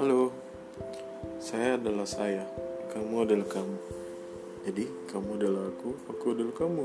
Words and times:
Halo, 0.00 0.32
saya 1.36 1.76
adalah 1.76 2.08
saya, 2.08 2.48
kamu 2.88 3.20
adalah 3.20 3.44
kamu. 3.52 3.76
Jadi, 4.64 4.88
kamu 5.12 5.36
adalah 5.36 5.68
aku, 5.68 5.92
aku 6.08 6.24
adalah 6.32 6.56
kamu. 6.56 6.84